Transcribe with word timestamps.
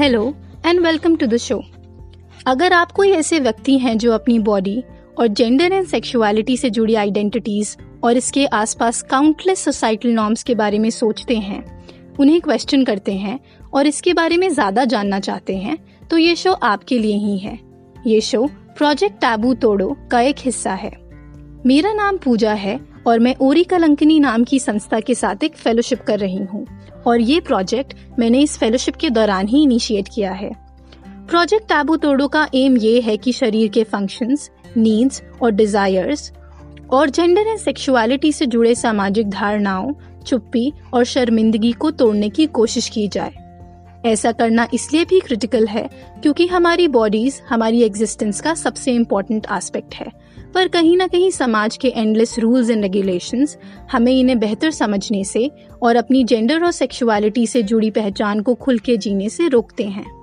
Hello 0.00 0.22
and 0.66 0.80
welcome 0.80 1.14
to 1.16 1.26
the 1.26 1.36
show 1.36 1.60
अगर 2.46 2.72
आप 2.72 2.90
कोई 2.92 3.10
ऐसे 3.10 3.38
व्यक्ति 3.40 3.76
हैं 3.78 3.96
जो 3.98 4.12
अपनी 4.12 4.38
बॉडी 4.38 4.82
और 5.18 5.26
जेंडर 5.28 5.72
एंड 5.72 5.86
सेक्सुअलिटी 5.86 6.56
से 6.56 6.70
जुड़ी 6.70 6.94
आइडेंटिटीज 6.94 7.76
और 8.04 8.16
इसके 8.16 8.44
आसपास 8.46 9.00
काउंटलेस 9.02 9.64
सोसाइटल 9.64 10.08
नॉर्म्स 10.08 10.42
के 10.42 10.54
बारे 10.54 10.78
में 10.78 10.88
सोचते 10.90 11.36
हैं, 11.36 11.62
उन्हें 12.20 12.40
क्वेश्चन 12.40 12.84
करते 12.84 13.12
हैं 13.14 13.38
और 13.74 13.86
इसके 13.86 14.12
बारे 14.12 14.36
में 14.36 14.48
ज़्यादा 14.50 14.84
जानना 14.84 15.20
चाहते 15.20 15.56
हैं 15.56 15.76
तो 16.10 16.18
ये 16.18 16.36
शो 16.36 16.52
आपके 16.52 16.98
लिए 16.98 17.16
ही 17.16 17.36
है। 17.38 17.58
ये 18.06 18.20
शो 18.20 18.46
प्रोजेक्ट 18.78 19.20
टैबू 19.20 19.54
तोड़ो 19.56 19.96
का 20.10 20.20
एक 20.20 20.36
हिस्सा 20.38 20.74
है। 20.74 20.92
मेरा 21.66 21.92
नाम 21.94 22.18
पूजा 22.18 22.52
है 22.54 22.78
और 23.08 23.18
मैं 23.18 23.34
ओरी 23.40 23.62
कलंकनी 23.64 24.18
नाम 24.20 24.42
की 24.44 24.58
संस्था 24.58 24.98
के 25.00 25.14
साथ 25.14 25.44
एक 25.44 25.54
फेलोशिप 25.56 26.00
कर 26.00 26.18
रही 26.18 26.42
हूँ। 26.44 26.66
और 27.06 27.20
ये 27.20 27.40
प्रोजेक्ट 27.40 27.94
मैंने 28.18 28.40
इस 28.40 28.56
फेलोशिप 28.58 28.96
के 28.96 29.10
दौरान 29.10 29.48
ही 29.48 29.62
इनिशिएट 29.62 30.08
किया 30.14 30.32
है। 30.32 30.50
प्रोजेक्ट 31.28 31.68
टैबू 31.68 31.96
तोड़ो 31.96 32.26
का 32.28 32.46
एम 32.54 32.76
ये 32.76 33.00
है 33.00 33.16
कि 33.16 33.32
शरीर 33.32 33.68
के 33.68 33.84
फ़ंक्शंस, 33.84 34.50
नीड्स 34.76 35.22
और 35.42 35.50
डिजायर्स 35.50 36.32
और 36.90 37.10
जेंडर 37.10 37.46
एंड 37.46 37.58
सेक्सुअलिटी 37.58 38.32
से 38.32 38.46
जुड़े 38.46 38.74
सामाजिक 38.74 39.30
धारणाओं 39.30 39.92
चुप्पी 40.26 40.72
और 40.94 41.04
शर्मिंदगी 41.04 41.72
को 41.72 41.90
तोड़ने 41.90 42.28
की 42.28 42.46
कोशिश 42.46 42.88
की 42.88 43.08
जाए। 43.08 43.32
ऐसा 44.06 44.32
करना 44.32 44.68
इसलिए 44.74 45.04
भी 45.04 45.20
क्रिटिकल 45.20 45.66
है 45.66 45.88
क्योंकि 46.22 46.46
हमारी 46.46 46.88
बॉडीज 46.88 47.40
हमारी 47.48 47.82
एग्जिस्टेंस 47.82 48.40
का 48.40 48.54
सबसे 48.54 48.92
इम्पोर्टेंट 48.92 49.46
एस्पेक्ट 49.52 49.94
है। 49.94 50.10
पर 50.54 50.68
कहीं 50.68 50.96
ना 50.96 51.06
कहीं 51.06 51.30
समाज 51.30 51.76
के 51.76 51.88
एंडलेस 51.88 52.38
रूल्स 52.38 52.70
एंड 52.70 52.82
रेगुलेशन 52.82 53.46
हमें 53.92 54.12
इन्हें 54.12 54.38
बेहतर 54.38 54.70
समझने 54.70 55.24
से 55.24 55.50
और 55.82 55.96
अपनी 55.96 56.24
जेंडर 56.24 56.64
और 56.64 56.70
सेक्सुअलिटी 56.70 57.46
से 57.46 57.62
जुड़ी 57.62 57.90
पहचान 57.90 58.40
को 58.40 58.54
खुल 58.54 58.78
के 58.78 58.96
जीने 58.96 59.28
से 59.28 59.48
रोकते 59.48 59.84
हैं। 59.84 60.18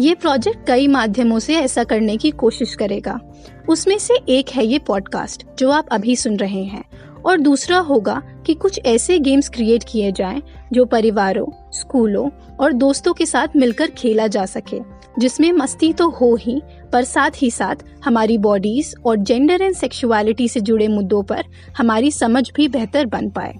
ये 0.00 0.14
प्रोजेक्ट 0.14 0.66
कई 0.66 0.88
माध्यमों 0.88 1.38
से 1.38 1.56
ऐसा 1.56 1.84
करने 1.84 2.16
की 2.16 2.30
कोशिश 2.30 2.74
करेगा। 2.74 3.20
उसमें 3.68 3.98
से 3.98 4.14
एक 4.28 4.48
है 4.48 4.66
ये 4.66 4.78
पॉडकास्ट 4.78 5.46
जो 5.58 5.70
आप 5.70 5.88
अभी 5.92 6.16
सुन 6.16 6.36
रहे 6.36 6.64
हैं। 6.64 6.84
और 7.26 7.38
दूसरा 7.38 7.78
होगा 7.78 8.22
कि 8.46 8.54
कुछ 8.54 8.80
ऐसे 8.86 9.18
गेम्स 9.18 9.48
क्रिएट 9.48 9.84
किए 9.88 10.12
जाएँ 10.12 10.42
जो 10.72 10.84
परिवारों, 10.84 11.46
स्कूलों 11.72 12.30
और 12.60 12.72
दोस्तों 12.72 13.12
के 13.12 13.26
साथ 13.26 13.48
मिलकर 13.56 13.90
खेला 13.90 14.26
जा 14.26 14.46
सके, 14.46 14.80
जिसमें 15.18 15.52
मस्ती 15.52 15.92
तो 15.92 16.08
हो 16.08 16.34
ही, 16.36 16.62
पर 16.92 17.04
साथ 17.04 17.30
ही 17.36 17.50
साथ 17.50 17.76
हमारी 18.04 18.38
बॉडीज 18.38 18.94
और 19.06 19.16
जेंडर 19.16 19.62
एंड 19.62 19.74
सेक्सुअलिटी 19.74 20.48
से 20.48 20.60
जुड़े 20.60 20.88
मुद्दों 20.88 21.22
पर 21.22 21.44
हमारी 21.76 22.10
समझ 22.10 22.50
भी 22.56 22.68
बेहतर 22.68 23.06
बन 23.06 23.30
पाए। 23.30 23.54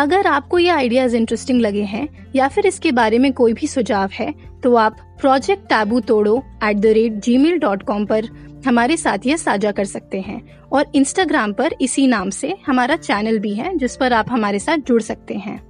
अगर 0.00 0.26
आपको 0.26 0.58
ये 0.58 0.68
आइडियाज़ 0.68 1.16
इंटरेस्टिंग 1.16 1.60
लगे 1.60 1.82
हैं, 1.82 2.08
या 2.36 2.46
फिर 2.48 2.66
इसके 2.66 2.92
बारे 2.92 3.18
में 3.18 3.32
कोई 3.32 3.52
भी 3.52 3.66
सुझाव 3.66 4.10
है 4.12 4.32
तो 4.62 4.74
आप 4.74 4.96
प्रोजेक्ट 5.20 5.64
टैबू 5.64 6.00
तोड़ो 6.00 6.36
at 6.64 6.76
the 6.76 6.86
rate 6.86 7.12
Gmail 7.38 7.58
dot 7.58 7.82
com 7.82 8.06
पर 8.06 8.28
हमारे 8.66 8.96
साथ 8.96 9.26
ये 9.26 9.36
साझा 9.36 9.72
कर 9.72 9.84
सकते 9.84 10.20
हैं। 10.20 10.40
और 10.72 10.90
इंस्टाग्राम 10.94 11.52
पर 11.52 11.74
इसी 11.80 12.06
नाम 12.06 12.30
से 12.30 12.54
हमारा 12.66 12.96
चैनल 12.96 13.38
भी 13.38 13.54
है, 13.54 13.76
जिस 13.76 13.96
पर 13.96 14.12
आप 14.12 14.30
हमारे 14.30 14.58
साथ 14.58 14.78
जुड़ 14.78 15.02
सकते 15.02 15.34
हैं। 15.34 15.60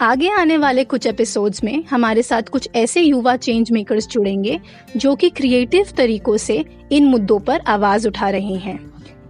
आगे 0.00 0.30
आने 0.30 0.56
वाले 0.56 0.84
कुछ 0.84 1.06
एपिसोड्स 1.06 1.64
में 1.64 1.84
हमारे 1.84 2.22
साथ 2.22 2.42
कुछ 2.42 2.68
ऐसे 2.74 3.00
युवा 3.00 3.36
चेंज 3.36 3.70
मेकर्स 3.70 4.08
जुड़ेंगे, 4.08 4.60
जो 4.96 5.14
कि 5.14 5.30
क्रिएटिव 5.30 5.86
तरीकों 5.96 6.36
से 6.36 6.64
इन 6.92 7.04
मुद्दों 7.04 7.38
पर 7.40 7.60
आवाज़ 7.60 8.08
उठा 8.08 8.30
रहे 8.30 8.54
हैं। 8.58 8.78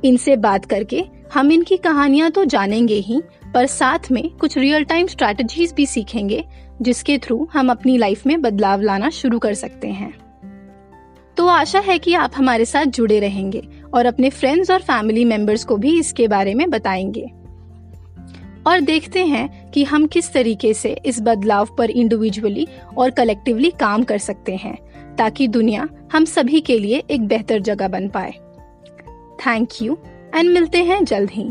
इनसे 0.05 0.37
बात 0.37 0.65
करके 0.65 1.05
हम 1.35 1.53
इनकी 1.53 1.77
कहानियाँ 1.77 2.31
तो 2.31 2.45
जानेंगे 2.45 2.95
ही, 2.95 3.23
पर 3.55 3.67
साथ 3.67 3.99
में 4.11 4.31
कुछ 4.31 4.59
रियल 4.59 4.85
टाइम 4.85 5.07
स्ट्रेटजीज 5.07 5.73
भी 5.73 5.87
सीखेंगे, 5.87 6.45
जिसके 6.83 7.19
थ्रू 7.19 7.49
हम 7.53 7.71
अपनी 7.71 7.99
लाइफ 7.99 8.27
में 8.27 8.43
बदलाव 8.43 8.81
लाना 8.81 9.11
शुरू 9.11 9.39
कर 9.39 9.55
सकते 9.55 9.89
हैं। 9.89 10.15
तो 11.37 11.47
आशा 11.47 11.81
है 11.81 11.99
कि 11.99 12.15
आप 12.15 12.31
हमारे 12.37 12.65
साथ 12.65 12.85
जुड़े 12.85 13.21
रहेंगे 13.21 13.69
और 13.95 14.07
अपने 14.07 14.31
फ्रेंड्स 14.31 14.71
और 14.71 14.79
फैमिली 14.79 15.25
मेंबर्स 15.25 15.65
को 15.65 15.77
भी 15.77 15.99
इसके 16.01 16.29
बारे 16.29 16.55
में 16.55 16.71
बताएँगे। 16.71 17.31
और 18.67 18.81
देखते 18.81 19.27
हैं 19.27 19.71
कि 19.71 19.85
हम 19.85 20.07
किस 20.07 20.33
तरीके 20.33 20.75
से 20.75 20.97
इस 21.07 21.21
बदलाव 21.21 21.69
पर 21.79 21.91
इंडिविजुअली 21.91 22.69
और 22.99 23.11
कलेक्टिवली 23.11 23.71
काम 23.71 24.03
कर 24.03 24.19
सकते 24.19 24.57
हैं, 24.57 24.77
ताकि 25.17 25.49
दुनिया 25.49 25.89
हम 26.13 26.25
सभी 26.25 26.61
के 26.61 26.79
लिए 26.79 27.03
एक 27.11 27.27
बेहतर 27.27 27.59
जगह 27.59 27.89
बन 27.89 28.09
पाए। 28.09 28.35
थैंक 29.41 29.69
यू 29.83 29.99
एंड 30.35 30.51
मिलते 30.51 30.79
हैं 30.85 31.05
जल्द 31.05 31.31
ही। 31.31 31.49